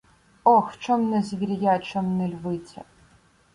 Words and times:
Ох! 0.43 0.77
Чом 0.77 1.09
не 1.11 1.23
звір 1.23 1.49
я, 1.49 1.79
чом 1.79 2.17
не 2.17 2.27
львиця? 2.27 2.81